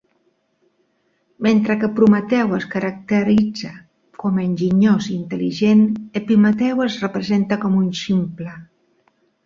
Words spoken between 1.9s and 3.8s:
Prometeu es caracteritza